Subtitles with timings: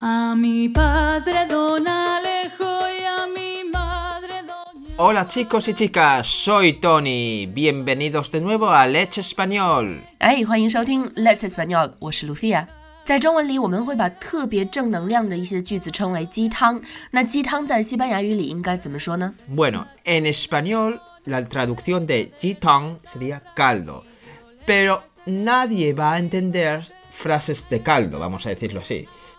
[0.00, 4.95] A mi padre don Alejo y a mi madre doña...
[4.97, 7.47] Hola chicos y chicas, soy Tony.
[7.47, 10.01] Bienvenidos de nuevo a Let's Español.
[10.19, 12.65] 哎，欢迎收听 Let's Español，我是 Lucia。
[13.03, 16.81] 在中文里，我们会把特别正能量的一些句子称为鸡汤。
[17.11, 19.33] 那鸡汤在西班牙语里应该怎么说呢？
[19.49, 24.03] Bueno, en español la traducción de gitán sería caldo,
[24.65, 29.07] pero nadie va a entender frases de caldo, vamos a decirlo así.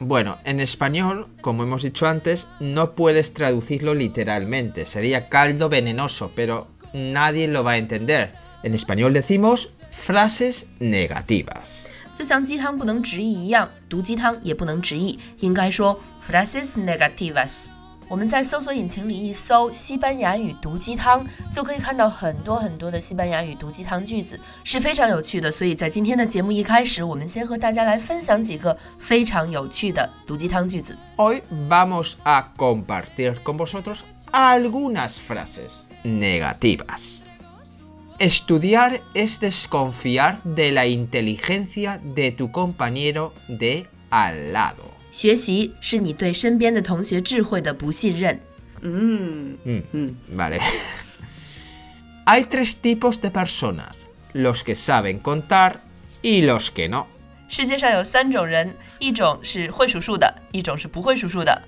[0.00, 6.68] Bueno, en español, como hemos dicho antes, no puedes traducirlo literalmente, sería caldo venenoso, pero
[6.92, 8.32] nadie lo va a entender.
[8.62, 11.86] En español decimos frases negativas.
[12.14, 17.68] 就像鸡汤不能直译一样，毒鸡汤也不能直译，应该说 frases negativas。
[18.08, 25.50] 我们在搜索引擎里一搜西班牙语毒鸡汤，就可以看到很多很多的西班牙语毒鸡汤句子，是非常有趣的。
[25.50, 30.96] 所以在今天的节目一开始，我们先和大家来分享几个非常有趣的毒鸡汤句子。
[31.16, 35.70] Hoy vamos a compartir con vosotros algunas frases
[36.04, 37.24] negativas.
[38.18, 44.84] Estudiar es desconfiar de la inteligencia de tu compañero de al lado.
[45.12, 48.40] 学习是你对身边的同学智慧的不信任。
[48.82, 49.56] Mm,
[50.36, 50.60] Vale.
[52.26, 55.76] Hay tres tipos de personas, los que saben contar
[56.22, 57.06] y los que no.
[57.48, 61.62] 世界上有三种人，一种是会数数的，一种是不会数数的。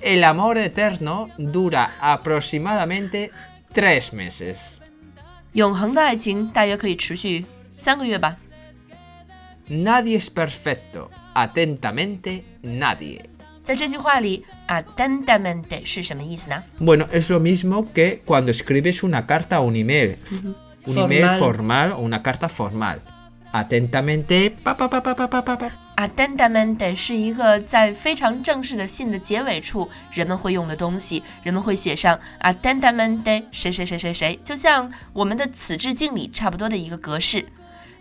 [0.00, 3.30] El amor eterno dura aproximadamente
[3.74, 4.56] tres meses.
[5.54, 7.44] 永恒的爱情大约可以持续
[7.76, 8.36] 三个月吧。
[9.68, 11.08] Nadie es perfecto.
[11.34, 13.20] Atentamente, nadie.
[13.62, 16.62] 在这句话里，atentamente 是什么意思呢？
[16.80, 20.16] Bueno, es lo mismo que cuando escribes una carta o un email.
[20.86, 21.38] Un email Formal.
[21.38, 23.00] formal o una carta formal.
[23.52, 24.50] Atentamente.
[24.62, 25.70] Pa, pa, pa, pa, pa, pa, pa, pa.
[25.96, 37.44] atentamente 是一个在非常正式的信的结尾处人们会用的东西，人们会写上 atentamente 谁谁谁谁谁，就像我们的此致敬礼差不多的一个格式。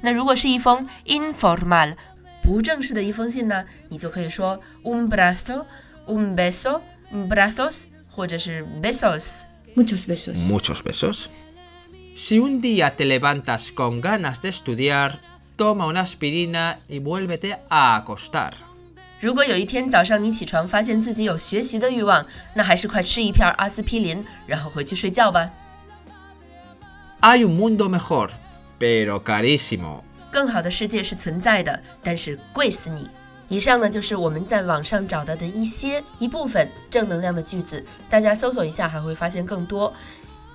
[0.02, 1.96] 那如果是一封 informal
[2.42, 5.66] 不正式的一封信呢，你就可以说 un brazo,
[6.08, 6.82] un beso,
[7.12, 9.42] brazos，或者是 besos。
[9.76, 10.50] Muchos besos.
[10.50, 11.28] Muchos besos.
[12.16, 15.20] Si un día te levantas con ganas de estudiar,
[15.56, 18.54] toma una aspirina y vuélvete a acostar.
[19.20, 22.26] 如果有一天早上你起床发现自己有学习的欲望，
[22.56, 25.52] 那还是快吃一片阿司匹林，然后回去睡觉吧。
[27.22, 28.30] Hay un mundo mejor,
[28.80, 30.04] pero carísimo.
[30.33, 33.07] 更好的世界是存在的，但是贵死你。
[33.49, 39.93] 以上呢就是我们在网上找到的一些一部分正能量的句子，大家搜索一下还会发现更多。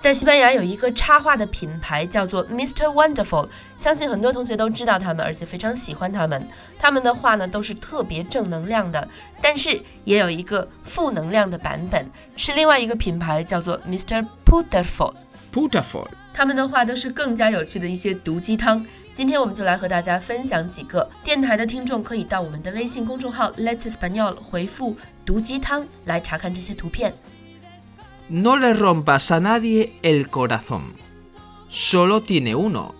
[0.00, 2.86] 在西班牙有一个插画的品牌叫做 Mr.
[2.86, 6.48] Wonderful，相信很多同学都知道他们，而且非常喜欢他们。
[6.78, 9.08] 他们的画呢都是特别正能量的，
[9.40, 14.26] 但是也有一个负能量的版本，是另外一个品牌叫做 Mr.
[14.44, 15.14] Putterful。
[15.52, 16.06] Putterful
[16.38, 18.86] 他们的话都是更加有趣的一些毒鸡汤。
[19.12, 21.10] 今天我们就来和大家分享几个。
[21.24, 27.12] 电台的听众可以到我们的微信公众号 Let's Español 回复“毒鸡汤”来查看这些图片。
[28.28, 30.92] No le rompas a nadie el corazón.
[31.68, 32.94] Solo tiene uno.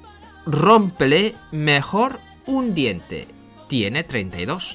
[0.45, 2.15] Rompele mejor
[2.47, 3.27] un diente.
[3.69, 4.73] Tiene trinteros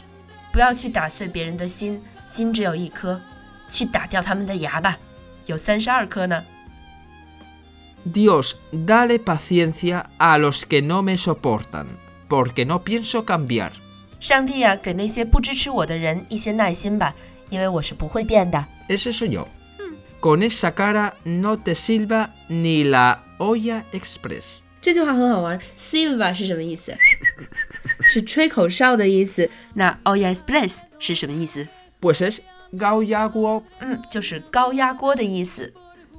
[0.53, 3.19] 不要去打碎别人的心，心只有一颗，
[3.68, 4.97] 去打掉他们的牙吧，
[5.47, 6.41] 有三十二颗呢。
[8.04, 11.86] Dios, dale paciencia a los que no me soportan,
[12.28, 13.72] porque no pienso cambiar.
[14.20, 17.14] 上帝呀、给那些不支持我的人一些耐心吧，
[17.50, 18.64] 因为我是不会变的。
[18.88, 19.46] Ese soy yo.
[20.20, 24.44] Con esa cara no te silba ni la olla express.
[24.81, 25.60] 这句话很好玩。
[25.78, 26.93] Silva 是什么意思？
[28.00, 29.50] 是吹口哨的意思。
[29.75, 31.69] 那 o y express 是什么意思？
[32.00, 32.38] Pues es
[32.72, 35.72] gauyaguo 嗯，就是高压锅的意思。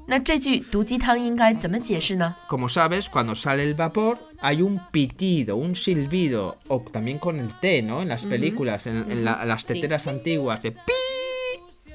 [0.07, 7.49] 那这句毒鸡汤应该怎么解释呢？Como sabes, cuando sale el vapor hay un pitido, un silbido, o también con el
[7.61, 8.03] té, ¿no?
[8.03, 10.93] En las películas, en, en la- las teteras antiguas, de pi.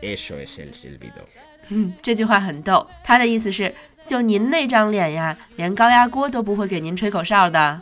[0.01, 1.23] Eso es el silbido.
[1.69, 3.75] 嗯，这句话很逗，他的意思是，
[4.07, 7.81] 就您那张脸呀，连高压锅都不会给您吹口哨的。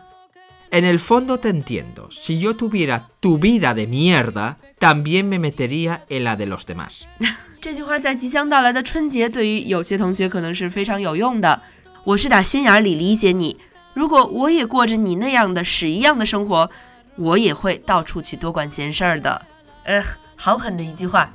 [0.70, 2.08] En el fondo te entiendo.
[2.10, 7.02] Si yo tuviera tu vida de mierda, también me metería en la de los demás.
[7.60, 11.62] 这句话在即将到来的春节，对于有些同学可能是非常有用的。
[12.04, 13.58] 我是打心眼里理解你。
[13.94, 16.70] 如果我也过着你那样的屎一样的生活，
[17.16, 19.42] 我也会到处去多管闲事儿的。
[19.84, 20.02] 呃，
[20.36, 21.34] 好狠的一句话。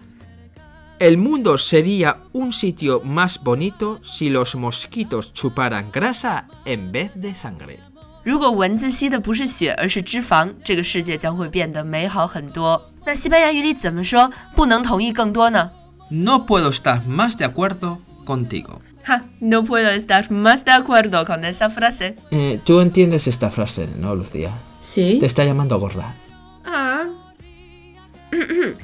[0.99, 7.35] El mundo sería un sitio más bonito si los mosquitos chuparan grasa en vez de
[7.35, 7.77] sangre.
[8.24, 12.80] 如果蚊子吸的不是血，而是脂肪，这个世界将会变得美好很多。
[13.04, 15.70] 那西班牙语里怎么说不能同意更多呢
[16.08, 18.78] ？No puedo estar más de acuerdo contigo.
[19.02, 22.14] 哈，No puedo estar más de acuerdo con esa frase。
[22.30, 24.52] Eh, Tú entiendes esta frase, ¿no, Lucía?
[24.80, 25.18] Sí.
[25.18, 26.12] Te está llamando gorda.
[26.62, 27.08] 啊，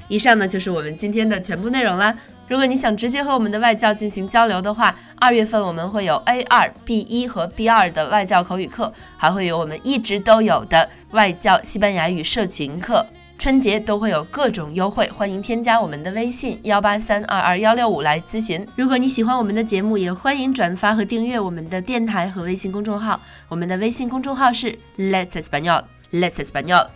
[0.08, 2.16] 以上呢就是我们今天的全部内容啦。
[2.48, 13.04] 如果你想直接和我们的外教进行交流的话，二月份我们会有 A 二、B 一和 B 二的外教口语课，还会有我们一直都有的外教西班牙语社群课。
[13.36, 18.66] 春节都会有各种优惠，欢迎添加我们的微信幺八三二二幺六五来咨询。
[18.76, 23.20] 如果你喜欢我们的节目，也欢迎转发和订阅我们的电台和微信公众号。
[23.48, 26.88] 我们的微信公众号是 Let's Español，Let's Español。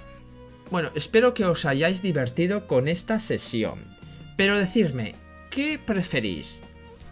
[0.70, 3.78] Bueno, espero que os hayáis divertido con esta sesión.
[4.36, 5.14] Pero decidme,
[5.50, 6.60] ¿qué preferís?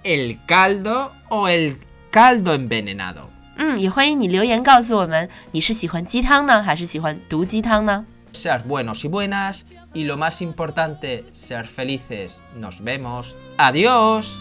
[0.04, 1.78] ¿El caldo o el
[2.12, 3.30] caldo envenenado?
[3.58, 8.06] 嗯，也欢迎你留言告诉我们，你是喜欢鸡汤呢，还是喜欢毒鸡汤呢？
[8.34, 12.42] Ser buenos y buenas y lo más importante, ser felices.
[12.60, 13.34] Nos vemos.
[13.58, 14.38] Adiós.